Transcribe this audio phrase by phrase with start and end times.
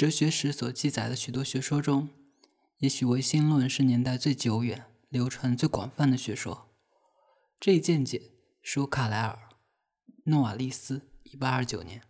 [0.00, 2.08] 哲学史所记载的许多学说中，
[2.78, 6.74] 也许唯心论是年代最久远、流传最广泛的学说。
[7.60, 8.32] 这一见解
[8.62, 9.38] 属卡莱尔·
[10.24, 12.00] 诺瓦利斯（一八二九年）。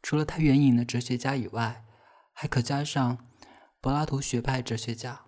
[0.00, 1.84] 除了他援引的哲学家以外，
[2.32, 3.30] 还可加上
[3.82, 5.26] 柏拉图学派哲学家。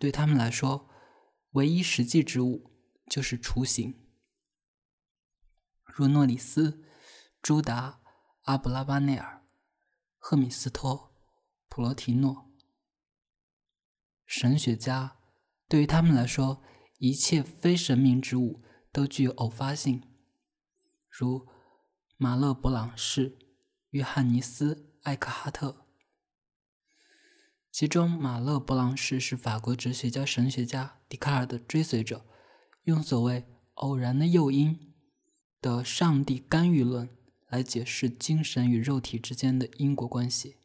[0.00, 0.90] 对他们来说，
[1.50, 2.72] 唯一实际之物
[3.08, 3.94] 就是雏形，
[5.84, 6.84] 如诺里斯、
[7.40, 8.00] 朱达、
[8.46, 9.37] 阿布拉巴内尔。
[10.18, 11.14] 赫米斯托、
[11.68, 12.50] 普罗提诺，
[14.26, 15.16] 神学家
[15.68, 16.62] 对于他们来说，
[16.98, 18.62] 一切非神明之物
[18.92, 20.02] 都具有偶发性，
[21.08, 21.46] 如
[22.16, 23.38] 马勒·勃朗士、
[23.90, 25.86] 约翰尼斯·艾克哈特。
[27.70, 32.26] 其中，马勒·勃朗士是法国哲学家、神学家笛卡尔的追随者，
[32.84, 34.94] 用所谓“偶然的诱因”
[35.62, 37.17] 的上帝干预论。
[37.48, 40.56] 来解释精神与肉体之间的因果关系。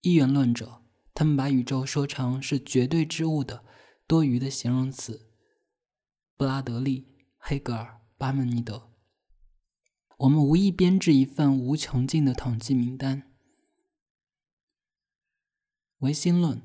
[0.00, 0.82] 一元论者，
[1.14, 3.64] 他们把宇宙说成是绝对之物的
[4.06, 5.30] 多余的形容词。
[6.36, 8.92] 布拉德利、黑格尔、巴门尼德。
[10.18, 13.30] 我们无意编制一份无穷尽的统计名单。
[15.98, 16.62] 唯心论，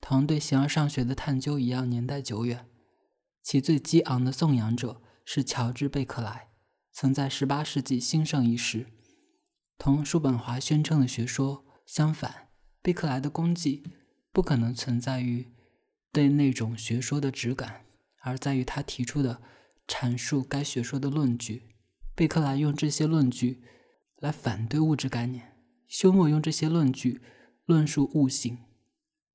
[0.00, 2.68] 同对形而上学的探究一样，年代久远。
[3.42, 6.49] 其最激昂的颂扬者是乔治·贝克莱。
[6.92, 8.86] 曾在18世纪兴盛一时，
[9.78, 12.48] 同叔本华宣称的学说相反，
[12.82, 13.84] 贝克莱的功绩
[14.32, 15.52] 不可能存在于
[16.12, 17.86] 对那种学说的质感，
[18.22, 19.40] 而在于他提出的
[19.86, 21.68] 阐述该学说的论据。
[22.14, 23.62] 贝克莱用这些论据
[24.18, 25.56] 来反对物质概念，
[25.88, 27.22] 休谟用这些论据
[27.64, 28.58] 论述物性。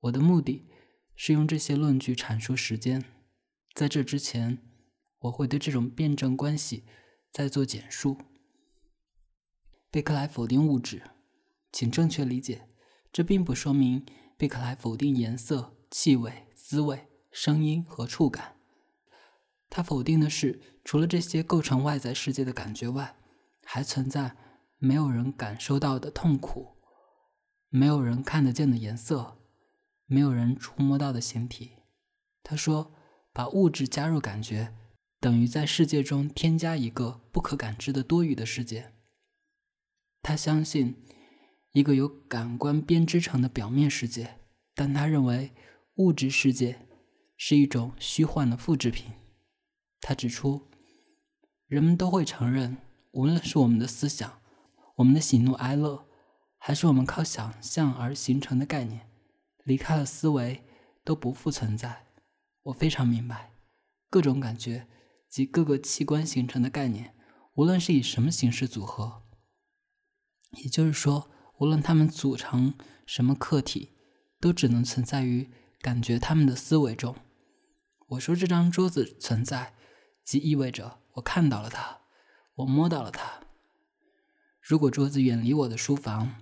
[0.01, 0.69] 我的目的
[1.15, 3.03] 是用这些论据阐述时间。
[3.73, 4.59] 在这之前，
[5.21, 6.83] 我会对这种辩证关系。
[7.35, 8.15] 在做简述。
[9.91, 11.03] 贝克莱否定物质，
[11.69, 12.69] 请正确理解，
[13.11, 14.05] 这并不说明
[14.37, 18.55] 贝克莱否定颜色、气味、滋味、声音和触感。
[19.69, 23.17] 他否定的是，除了这些构成外在世界的感觉外，
[23.65, 24.37] 还存在
[24.77, 26.77] 没有人感受到的痛苦，
[27.67, 29.37] 没有人看得见的颜色，
[30.05, 31.79] 没有人触摸到的形体。
[32.41, 32.93] 他说，
[33.33, 34.73] 把物质加入感觉。
[35.25, 38.93] 等于在世界中添加一个不可感知的多余的世界。
[40.21, 41.03] 他相信
[41.71, 44.35] 一个由感官编织成的表面世界，
[44.75, 45.51] 但他认为
[45.95, 46.87] 物质世界
[47.37, 49.13] 是一种虚幻的复制品。
[49.99, 50.69] 他指出，
[51.65, 52.77] 人们都会承认，
[53.13, 54.39] 无论是我们的思想、
[54.97, 56.07] 我们的喜怒哀乐，
[56.59, 59.09] 还是我们靠想象而形成的概念，
[59.63, 60.63] 离开了思维
[61.03, 62.05] 都不复存在。
[62.61, 63.53] 我非常明白，
[64.11, 64.85] 各种感觉。
[65.35, 67.13] 及各个器官形成的概念，
[67.55, 69.23] 无论是以什么形式组合，
[70.51, 72.73] 也就是说，无论它们组成
[73.05, 73.97] 什么客体，
[74.39, 75.51] 都只能存在于
[75.81, 77.17] 感觉他们的思维中。
[78.07, 79.73] 我说这张桌子存在，
[80.23, 81.99] 即意味着我看到了它，
[82.53, 83.41] 我摸到了它。
[84.61, 86.35] 如果桌子远离我的书房，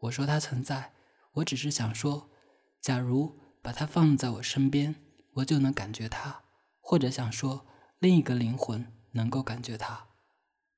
[0.00, 0.92] 我说它存在，
[1.34, 2.32] 我只是想说，
[2.80, 4.96] 假如把它放在我身边，
[5.34, 6.42] 我就能感觉它，
[6.80, 7.68] 或者想说。
[8.04, 10.08] 另一个灵魂能够感觉它。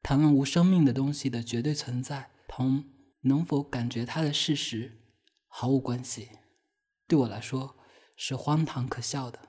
[0.01, 2.85] 谈论无生命的东西的绝对存在，同
[3.23, 5.01] 能否感觉它的事实
[5.49, 6.29] 毫无关系。
[7.09, 7.77] 对我来说，
[8.15, 9.41] 是荒唐可笑的。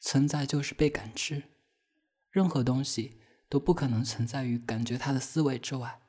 [0.00, 1.42] 存在就是被感知，
[2.30, 3.20] 任何东西
[3.50, 6.00] 都不可能存在于感觉它的思维之外。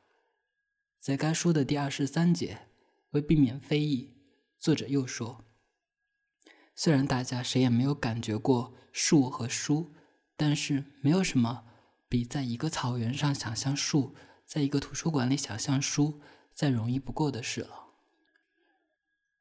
[1.01, 2.69] 在该书的第二十三节，
[3.09, 4.15] 为避免非议，
[4.57, 5.43] 作者又说：
[6.73, 9.91] 虽然大家谁也没有感觉过树和书。
[10.37, 11.63] 但是没有什么
[12.09, 14.15] 比在一个草原上想象树，
[14.45, 16.21] 在一个图书馆里想象书
[16.53, 17.85] 再容易不过的事了。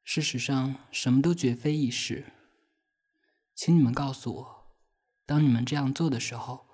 [0.03, 2.31] 事实上，什么都绝非易事。
[3.55, 4.75] 请你们告诉我，
[5.25, 6.67] 当你们这样做的时候，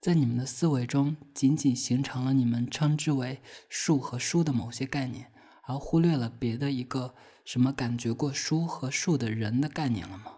[0.00, 5.32] 在你们的思维中仅仅形成了你们称之为树和书的某些概念，
[5.64, 7.14] 而忽略了别的一个
[7.44, 10.37] 什么感觉过书和树的人的概念了吗？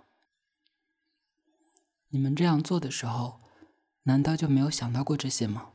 [2.11, 3.41] 你们这样做的时候，
[4.03, 5.73] 难道就没有想到过这些吗？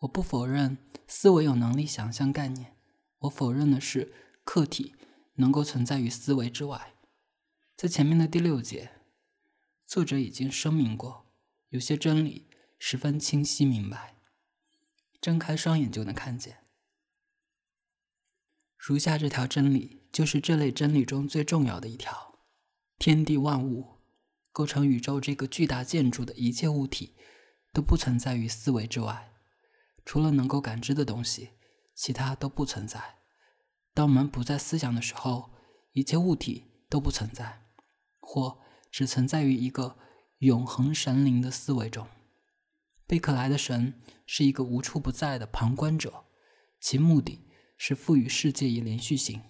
[0.00, 0.76] 我不否认
[1.06, 2.76] 思维有能力想象概念，
[3.20, 4.12] 我否认的是
[4.44, 4.94] 客体
[5.34, 6.94] 能够存在于思维之外。
[7.76, 8.90] 在前面的第六节，
[9.86, 11.32] 作者已经声明过，
[11.70, 14.16] 有些真理十分清晰明白，
[15.20, 16.58] 睁开双眼就能看见。
[18.76, 22.40] 如下这条真理就是这类真理中最重要的一条：
[22.98, 23.91] 天地万物。
[24.52, 27.16] 构成宇宙这个巨大建筑的一切物体，
[27.72, 29.32] 都不存在于思维之外。
[30.04, 31.50] 除了能够感知的东西，
[31.94, 33.18] 其他都不存在。
[33.94, 35.50] 当我们不在思想的时候，
[35.92, 37.66] 一切物体都不存在，
[38.20, 38.58] 或
[38.90, 39.96] 只存在于一个
[40.38, 42.06] 永恒神灵的思维中。
[43.06, 46.24] 贝克莱的神是一个无处不在的旁观者，
[46.80, 47.46] 其目的
[47.76, 49.42] 是赋予世界以连续性。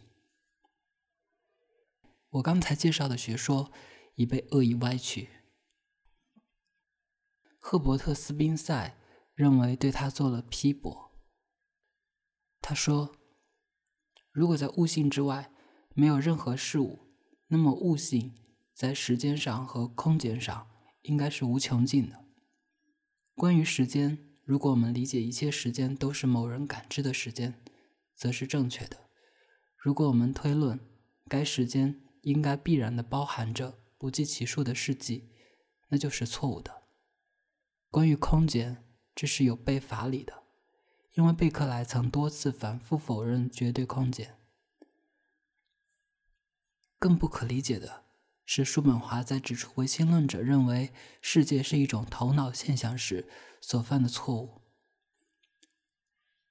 [2.31, 3.71] 我刚才介绍的学说
[4.15, 5.29] 已被恶意歪曲。
[7.59, 8.99] 赫伯特·斯宾塞
[9.35, 11.13] 认为对他做了批驳。
[12.61, 13.17] 他说
[14.33, 15.53] ：“如果在物性之外
[15.95, 17.15] 没有任何事物，
[17.49, 18.35] 那么悟性
[18.75, 20.71] 在时间上和空间上
[21.03, 22.25] 应该是无穷尽的。
[23.35, 27.63] 关于时间，如果我们理解一切时间都是某人感知的时间，
[28.15, 28.97] 则是正确的；
[29.77, 30.79] 如果我们推论
[31.29, 35.31] 该时间，应该必然的包含着不计其数的事迹，
[35.91, 36.83] 那就是错误的。
[37.89, 38.85] 关于空间，
[39.15, 40.43] 这是有悖法理的，
[41.13, 44.41] 因为贝克莱曾多次反复否认绝对空间。
[46.99, 48.03] 更不可理解的
[48.45, 53.29] 是，叔本华在指出唯心论者认为世界是一种头脑现象时
[53.61, 54.63] 所犯的错误。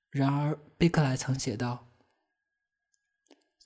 [0.09, 1.89] 然而，贝克莱曾写道：“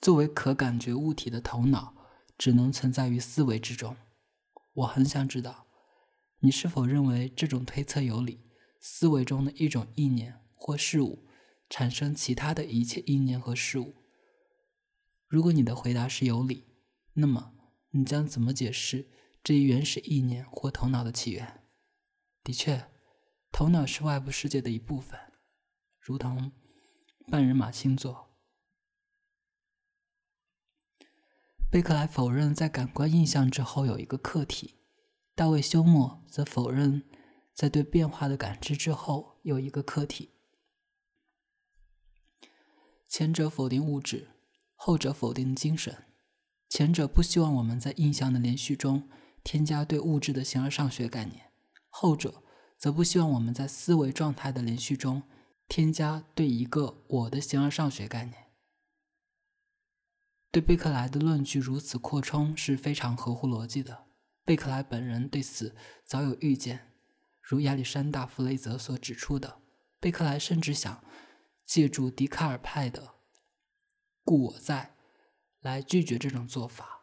[0.02, 1.94] 作为可感觉物体的头脑。”
[2.38, 3.96] 只能存在于思维之中。
[4.72, 5.66] 我很想知道，
[6.40, 8.40] 你是否认为这种推测有理？
[8.78, 11.26] 思维中的一种意念或事物
[11.68, 13.94] 产生其他的一切意念和事物。
[15.26, 16.64] 如果你的回答是有理，
[17.14, 17.54] 那么
[17.90, 19.08] 你将怎么解释
[19.42, 21.64] 这一原始意念或头脑的起源？
[22.44, 22.86] 的确，
[23.50, 25.18] 头脑是外部世界的一部分，
[25.98, 26.52] 如同
[27.28, 28.35] 半人马星座。
[31.76, 34.76] 贝克莱否认在感官印象之后有一个客体，
[35.34, 37.02] 大卫休谟则否认
[37.52, 40.30] 在对变化的感知之后有一个客体。
[43.06, 44.30] 前者否定物质，
[44.74, 46.04] 后者否定精神。
[46.70, 49.10] 前者不希望我们在印象的连续中
[49.44, 51.52] 添加对物质的形而上学概念，
[51.90, 52.42] 后者
[52.78, 55.22] 则不希望我们在思维状态的连续中
[55.68, 58.45] 添加对一个我的形而上学概念。
[60.56, 64.06] 对贝克莱的论据如此扩充是非常合乎逻辑的。
[64.42, 66.94] 贝克莱本人对此早有预见，
[67.42, 69.60] 如亚历山大·弗雷泽所指出的，
[70.00, 71.04] 贝克莱甚至想
[71.66, 73.16] 借助笛卡尔派的
[74.24, 74.94] “故我在”
[75.60, 77.02] 来拒绝这种做法。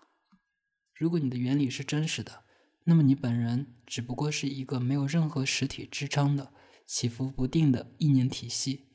[0.95, 2.45] 如果你的原理是真实的，
[2.85, 6.51] 那么你本人只不过是一个没有任何实体支撑的
[6.88, 8.88] 起伏不定的意念体系，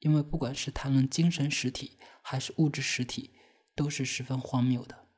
[0.00, 3.34] 因为不管是谈论精神实体还是物质实体。
[3.74, 5.08] 都是十分荒谬的。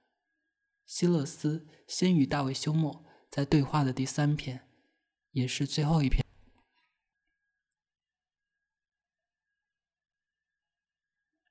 [0.85, 4.69] 希勒斯先与大卫休谟在对话的第三篇，
[5.31, 6.23] 也是最后一篇。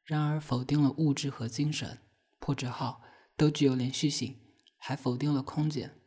[0.03, 1.99] 然而，否定了物质和精神，
[2.37, 3.01] 破折号
[3.37, 4.37] 都具有连续性，
[4.77, 6.01] 还否定了空间。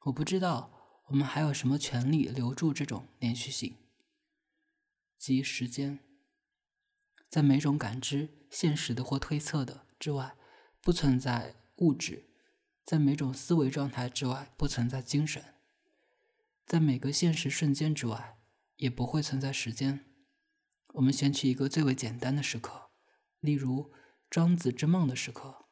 [0.00, 3.76] 我不知道我们还有什么权利留住这种连续性，
[5.18, 6.00] 即时间，
[7.28, 9.86] 在每种感知现实的或推测的。
[10.00, 10.34] 之外，
[10.80, 12.24] 不存在物质；
[12.84, 15.42] 在每种思维状态之外，不存在精神；
[16.64, 18.38] 在每个现实瞬间之外，
[18.76, 20.06] 也不会存在时间。
[20.94, 22.90] 我们选取一个最为简单的时刻，
[23.40, 23.92] 例如
[24.30, 25.66] 庄子之梦的时刻。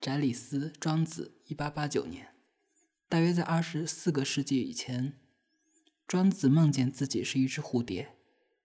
[0.00, 2.34] 翟里斯，庄子，一八八九年，
[3.08, 5.20] 大约在二十四个世纪以前，
[6.06, 8.19] 庄子梦见自己是一只蝴蝶。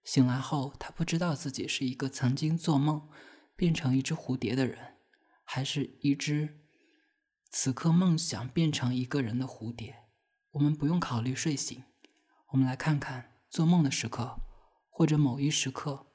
[0.05, 3.09] 醒来后，他不知道自己是一个曾经做梦
[3.55, 4.97] 变成一只蝴蝶的人，
[5.43, 6.62] 还是一只
[7.50, 10.03] 此刻梦想变成一个人的蝴蝶。
[10.51, 11.83] 我们不用考虑睡醒，
[12.50, 14.38] 我们来看看做梦的时刻，
[14.89, 16.05] 或者某一时刻，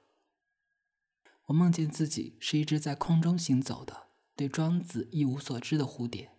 [1.47, 4.07] 我梦见自己是一只在空中行走的、
[4.37, 6.31] 对庄子一无所知的蝴蝶。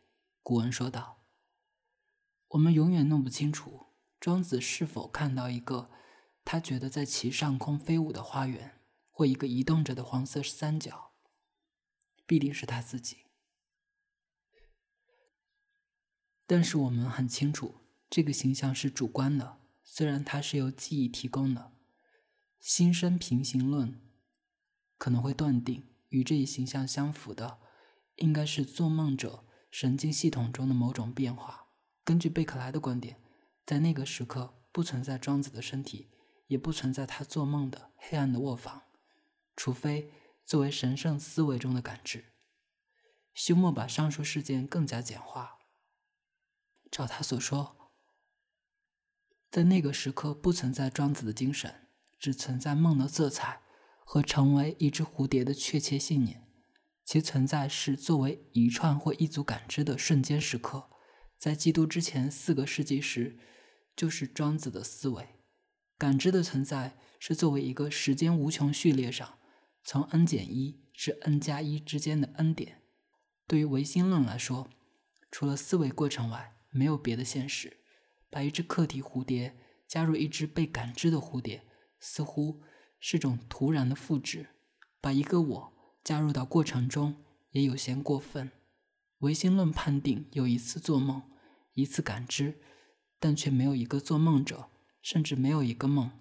[0.42, 1.26] 古文说道
[2.48, 3.88] ：“我们永远弄不清楚
[4.22, 5.92] 庄子是否看到一个。”
[6.44, 11.12] 他觉得在其上空飞舞的花园，或一个移动着的黄色三角，
[12.26, 13.18] 必定是他自己。
[16.46, 17.76] 但是我们很清楚，
[18.10, 21.72] 这个形象是主观的，虽然它是由记忆提供的。
[22.60, 24.02] 心生平行论
[24.98, 27.60] 可能会断定，与这一形象相符的，
[28.18, 31.70] 应该是做梦者神经系统中的某种变化。
[32.04, 33.22] 根据贝克莱的观点，
[33.66, 36.10] 在那个时刻不存在庄子的身体。
[36.52, 38.84] 也不存在他做梦的黑暗的卧房，
[39.56, 40.12] 除非
[40.46, 42.26] 作为神圣思维中的感知。
[43.34, 45.60] 休谟把上述事件更加简化。
[46.92, 47.94] 照他所说，
[49.50, 51.88] 在那个时刻不存在庄子的精神，
[52.20, 53.62] 只存在梦的色彩
[54.04, 56.46] 和成为一只蝴蝶的确切信念，
[57.06, 60.90] 其存在是作为一串或一组感知的瞬间时刻。
[61.38, 63.40] 在基督之前四个世纪时，
[63.96, 65.41] 就是庄子的思维。
[66.02, 69.38] 感知的存在是作为一个时间无穷序列上，
[69.84, 72.82] 从 n 减一至 n 加一之间的 n 点。
[73.46, 74.68] 对于唯心论来说，
[75.30, 77.78] 除了思维过程外，没有别的现实。
[78.32, 79.56] 把一只客体蝴蝶
[79.88, 81.68] 加入一只被感知的蝴蝶，
[82.00, 82.64] 似乎
[83.00, 84.48] 是种突然的复制。
[85.00, 88.50] 把一个我加入到过程中，也有些过分。
[89.20, 91.22] 唯心论判定有一次做梦，
[91.76, 92.60] 一次感知，
[93.20, 96.12] 但却没有一个做梦者，甚至没有一个梦。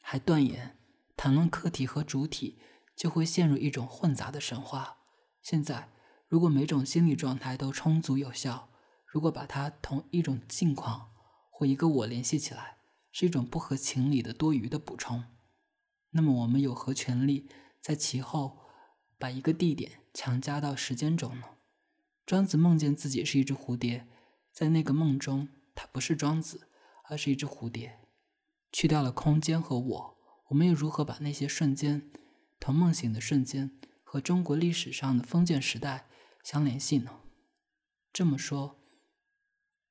[0.00, 0.76] 还断言
[1.16, 2.58] 谈论客体和主体，
[2.94, 4.98] 就会陷入一种混杂的神话。
[5.40, 5.90] 现在，
[6.28, 8.70] 如果每种心理状态都充足有效，
[9.06, 11.12] 如果把它同一种境况
[11.50, 12.78] 或一个我联系起来，
[13.10, 15.24] 是一种不合情理的多余的补充，
[16.10, 17.48] 那么我们有何权利
[17.80, 18.58] 在其后
[19.18, 21.46] 把一个地点强加到时间中呢？
[22.24, 24.08] 庄子梦见自己是一只蝴蝶，
[24.52, 26.68] 在那个梦中，他不是庄子，
[27.12, 28.00] 而是一只蝴蝶。
[28.72, 32.10] 去掉了空间和我，我们又如何把那些瞬间
[32.58, 33.78] 同梦醒的瞬间？
[34.02, 36.06] 和中国历史上的封建时代
[36.44, 37.20] 相联系呢？
[38.12, 38.78] 这么说，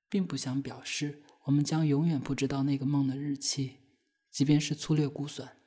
[0.07, 3.79] 并不想表示我们将永远不知道那个梦的日期，
[4.29, 5.57] 即便是粗略估算。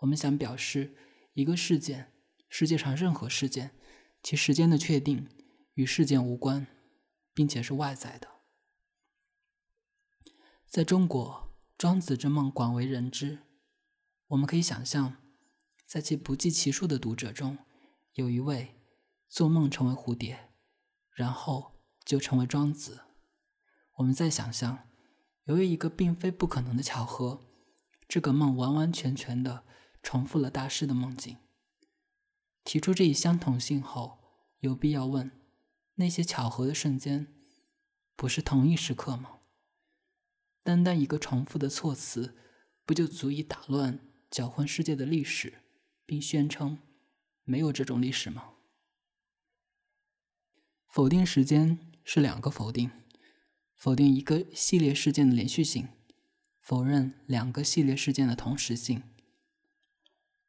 [0.00, 0.96] 我们想表示，
[1.34, 2.12] 一个事件，
[2.48, 3.70] 世界上任何事件，
[4.24, 5.28] 其时间的确定
[5.74, 6.66] 与事件无关，
[7.32, 8.39] 并且是外在的。
[10.70, 13.40] 在中国，庄子之梦广为人知，
[14.28, 15.16] 我们可以想象。
[15.84, 17.58] 在其不计其数的读者中，
[18.12, 18.80] 有一位
[19.28, 20.52] 做梦成为蝴蝶，
[21.12, 23.00] 然后就成为庄子。
[23.96, 24.86] 我们再想象，
[25.46, 27.48] 由于一个并非不可能的巧合，
[28.06, 29.64] 这个梦完完全全的
[30.00, 31.38] 重复了大师的梦境。
[32.62, 34.20] 提出这一相同性后，
[34.60, 35.32] 有必要问：
[35.96, 37.26] 那些巧合的瞬间，
[38.14, 39.39] 不是同一时刻吗？
[40.62, 42.36] 单单一个重复的措辞，
[42.84, 43.98] 不就足以打乱、
[44.30, 45.62] 搅混世界的历史？
[46.04, 46.78] 并宣称
[47.44, 48.54] 没有这种历史吗？
[50.88, 52.90] 否定时间是两个否定：
[53.76, 55.86] 否定一个系列事件的连续性，
[56.60, 59.04] 否认两个系列事件的同时性。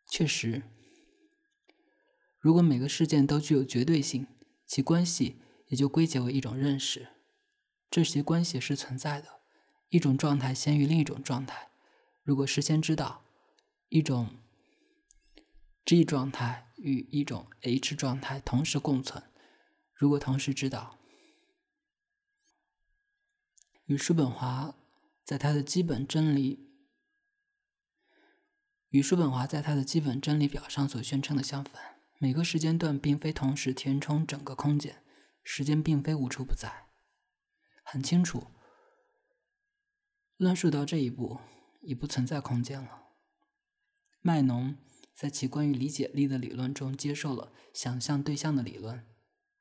[0.08, 0.64] 确实，
[2.40, 4.26] 如果每个事件都具有绝对性，
[4.66, 7.10] 其关系也就归结为一种认识。
[7.92, 9.41] 这些关系是存在的，
[9.92, 11.70] 一种状态先于另一种状态。
[12.24, 13.24] 如果事先知道
[13.88, 14.28] 一种。
[15.84, 19.24] G 状态与一种 H 状态同时共存。
[19.96, 21.00] 如果同时知道，
[23.86, 24.76] 与叔本华
[25.26, 26.70] 在他的基本真理
[28.90, 35.04] 与叔本华在他的基本真理表上所宣称的相反，每个时间段并非同时填充整个空间，
[35.44, 36.90] 时间并非无处不在。
[37.84, 38.46] 很清楚，
[40.42, 41.40] 论述到这一步，
[41.82, 43.10] 已不存在空间了。
[44.22, 44.76] 麦农。
[45.14, 49.06] 在其关于理解力的理论中，接受了想象对象的理论。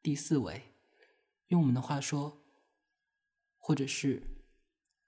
[0.00, 0.72] 第四维，
[1.48, 2.42] 用我们的话说，
[3.58, 4.22] 或者是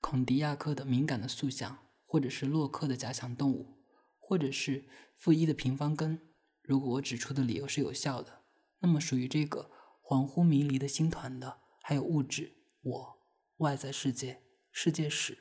[0.02, 3.82] 孔迪亚克的敏感的塑像，或者是洛克的假想动物，
[4.18, 4.84] 或者是
[5.16, 6.20] 负一的平方根。
[6.60, 8.42] 如果我指出的理由是有效的，
[8.80, 9.70] 那么属于这个
[10.02, 13.18] 恍惚迷离的星团的，还有物质、我、
[13.58, 15.38] 外在世界、世界史、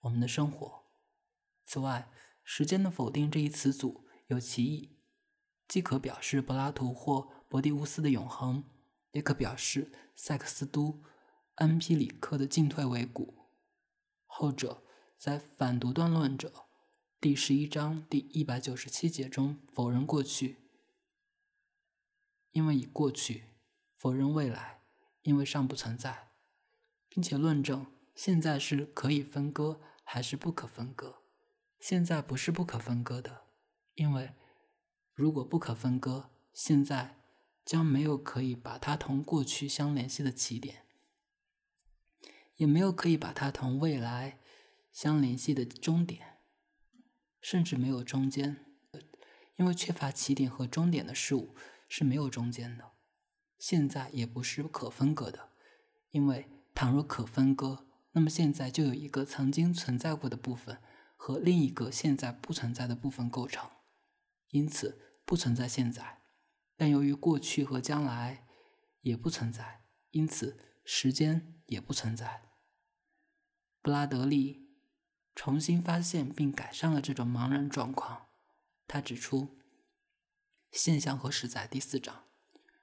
[0.00, 0.84] 我们的生活。
[1.64, 2.10] 此外，
[2.42, 4.06] 时间的否定这一词组。
[4.28, 5.00] 有歧义，
[5.66, 8.62] 既可表示柏拉图或柏蒂乌斯的永恒，
[9.10, 11.02] 也可表示塞克斯都、
[11.56, 13.48] 安皮里克的进退维谷。
[14.26, 14.84] 后者
[15.18, 16.48] 在《反独断论者》
[17.20, 20.58] 第十一章第一百九十七节中否认过去，
[22.52, 23.46] 因为已过去；
[23.96, 24.84] 否认未来，
[25.22, 26.30] 因为尚不存在，
[27.08, 29.80] 并且论证现在是可以分割
[30.12, 31.22] 还是不可分割。
[31.78, 33.42] 现在不是不可分割的。
[33.94, 34.34] 因为，
[35.14, 37.14] 如果不可分割，现在
[37.64, 40.84] 将没有可以把它同过去相联系的起点，
[42.56, 44.40] 也没有可以把它同未来
[44.90, 46.38] 相联系的终点，
[47.40, 48.66] 甚至没有中间。
[49.54, 51.54] 因为缺乏起点和终点的事物
[51.88, 52.90] 是没有中间的。
[53.60, 55.50] 现在也不是可分割的，
[56.10, 60.78] 因为倘若可分割，那么现在就有一个曾经存在过的部分
[61.16, 63.70] 和另一个现在不存在的部分构成。
[64.48, 66.22] 因此不存在现在，
[66.76, 68.48] 但由于过去和将来
[69.02, 72.50] 也不存在，因此时间也不存在。
[73.80, 74.68] 布拉德利
[75.36, 78.26] 重新发现并改善了这种茫然状况。
[78.88, 79.56] 他指出，
[80.72, 82.24] 现象和实在第四章，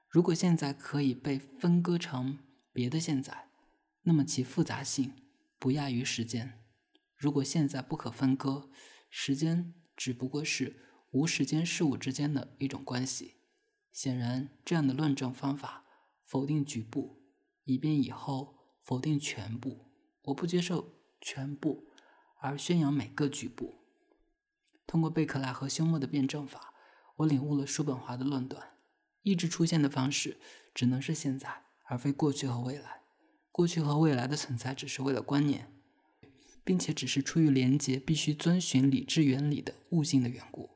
[0.08, 2.40] 如果现在可以被分割成
[2.72, 3.47] 别的现在，
[4.08, 5.14] 那么其复杂性
[5.60, 6.64] 不亚于时间。
[7.18, 8.70] 如果现在不可分割，
[9.10, 13.36] 时间只不过是无时间事物之间的一种关系。
[13.92, 15.84] 显然，这样的论证方法
[16.24, 17.22] 否定局部，
[17.66, 19.92] 以便以后否定全部。
[20.22, 21.90] 我不接受全部，
[22.40, 23.84] 而宣扬每个局部。
[24.86, 26.74] 通过贝克莱和休谟的辩证法，
[27.18, 28.78] 我领悟了叔本华的论断：
[29.24, 30.40] 意志出现的方式
[30.74, 32.97] 只能是现在，而非过去和未来。
[33.58, 35.68] 过去和未来的存在只是为了观念，
[36.64, 40.70] 并且只是出于连结必须遵循理智原理的悟性的缘故。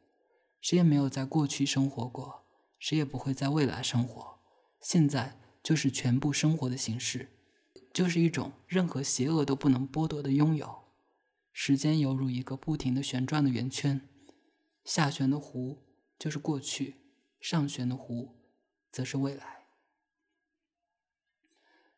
[0.59, 2.43] 谁也没有在过去生活过，
[2.79, 4.39] 谁也不会在未来生活。
[4.81, 7.29] 现在就是全部生活的形式，
[7.93, 10.85] 就是一种任何邪恶都不能剥夺的拥有。
[11.53, 14.01] 时间犹如一个不停的旋转的圆圈，
[14.83, 15.77] 下旋的弧
[16.17, 16.95] 就是过去，
[17.39, 18.29] 上旋的弧
[18.89, 19.60] 则是未来。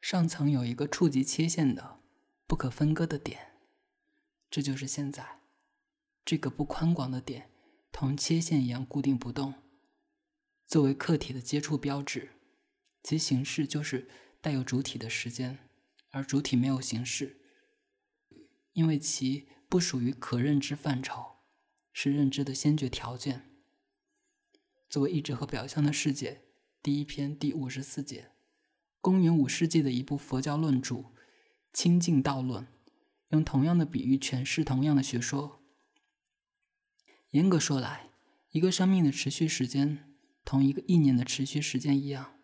[0.03, 2.01] 上层有一个触及切线的、
[2.45, 3.53] 不可分割的点，
[4.50, 5.39] 这就是现在。
[6.25, 7.50] 这个不宽广的点
[7.89, 9.53] 同切线一样固定不动，
[10.67, 12.33] 作为客体的接触标志，
[13.01, 14.10] 其形式就是
[14.41, 15.69] 带有主体的时间，
[16.10, 17.39] 而主体没有形式。
[18.74, 21.38] 因为其不属于可认知范畴，
[21.93, 23.50] 是认知的先决条件。
[24.89, 26.41] 作为意志和表象的世界，
[26.81, 28.33] 第一篇第五十四节，
[29.03, 30.95] 公元五世纪的一部佛教论著
[31.74, 32.63] 《清净道论》，
[33.31, 35.62] 用同样的比喻诠释同样的学说。
[37.31, 38.12] 严格说来，
[38.51, 42.39] 一个生命的持续时间同一个意念的持续时间一样。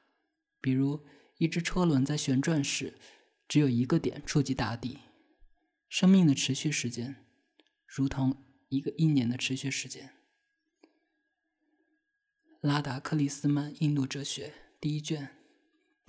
[0.59, 1.05] 比如，
[1.37, 2.99] 一只车轮在旋转时，
[3.47, 4.99] 只有一个点触及大地。
[5.87, 7.25] 生命的持续时间，
[7.87, 10.09] 如同一个一年的持续时间。
[12.60, 14.47] 拉达克利斯曼《印度哲学》
[14.81, 15.38] 第一卷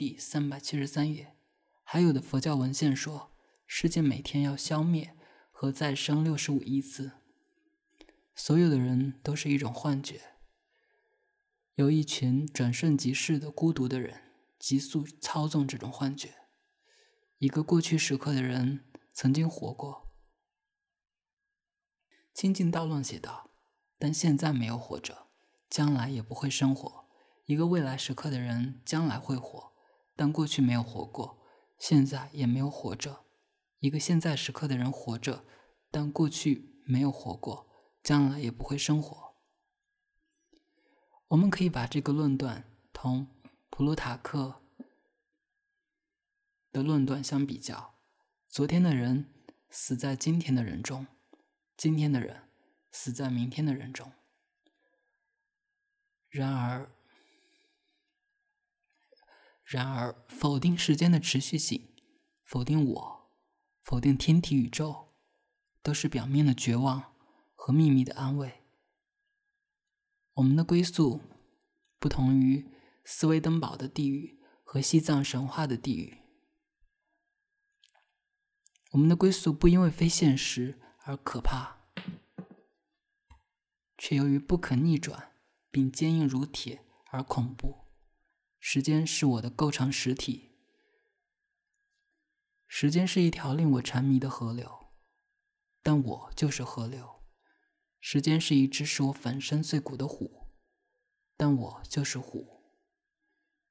[0.00, 1.36] 第三百七十三页。
[1.82, 3.36] 还有的佛教文献说，
[3.66, 5.14] 世界每天要消灭
[5.50, 7.18] 和再生六十五亿次。
[8.34, 10.22] 所有的人都是一种幻觉。
[11.74, 14.22] 有一群转瞬即逝的孤独的人，
[14.58, 16.34] 急速操纵这种幻觉。
[17.36, 18.86] 一个过去时刻的人。
[19.12, 20.14] 曾经活过，
[22.32, 23.50] 《清净道论》写道
[24.00, 25.26] ：“但现在没有活着，
[25.68, 27.10] 将来也不会生活。
[27.44, 29.69] 一个未来时刻的人将来会活，
[30.16, 31.38] 但过去没有活过，
[31.78, 33.24] 现在也没有活着。
[33.78, 35.44] 一个现在时刻的人活着，
[35.90, 37.68] 但过去没有活过，
[38.02, 39.30] 将来也不会生活。”
[41.28, 43.28] 我们可以把这个论断同
[43.70, 44.62] 普鲁塔克
[46.72, 47.94] 的论断相比较。
[48.48, 49.32] 昨天的人
[49.70, 51.06] 死在今天的人中，
[51.76, 52.48] 今天的人
[52.90, 54.12] 死在明天的人中。
[56.28, 56.90] 然而，
[59.70, 61.94] 然而，否定时间的持续性，
[62.42, 63.30] 否定我，
[63.84, 65.14] 否定天体宇宙，
[65.80, 67.14] 都是表面的绝望
[67.54, 68.64] 和秘密的安慰。
[70.32, 71.20] 我们的归宿
[72.00, 72.68] 不同于
[73.04, 76.18] 斯威登堡的地狱和西藏神话的地狱。
[78.90, 81.78] 我们的归宿不因为非现实而可怕，
[83.96, 85.30] 却由于不可逆转
[85.70, 87.79] 并坚硬如铁而恐怖。
[88.60, 90.52] 时间是我的构成实体，
[92.68, 94.92] 时间是一条令我沉迷的河流，
[95.82, 97.24] 但我就是河流。
[98.00, 100.52] 时间是一只使我粉身碎骨的虎，
[101.36, 102.78] 但我就是虎。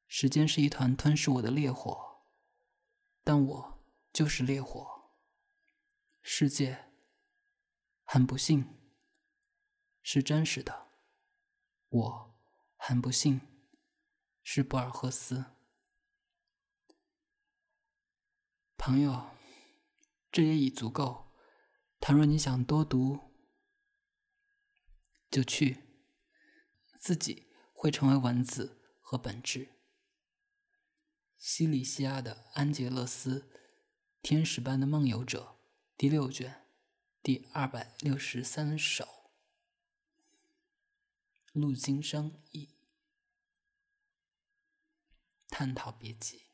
[0.08, 2.24] 时间是一团吞噬我的烈火，
[3.24, 5.14] 但我就是烈火。
[6.22, 6.92] 世界
[8.04, 8.68] 很不幸，
[10.02, 10.90] 是真实的。
[11.90, 12.40] 我
[12.76, 13.42] 很不幸，
[14.52, 15.46] 是博尔赫斯。
[18.78, 19.30] 朋友，
[20.32, 21.36] 这也已足够。
[22.00, 23.20] 倘若你想多读，
[25.30, 25.84] 就去，
[27.00, 29.70] 自己会成为文字和本质。
[31.38, 33.52] 西里西亚的安杰勒斯，
[34.24, 35.60] 天使般的梦游者。
[35.96, 36.66] 第六卷，
[37.22, 39.32] 第二百六十三首，
[41.52, 42.79] 陆金生译，
[45.50, 46.49] 探讨笔记。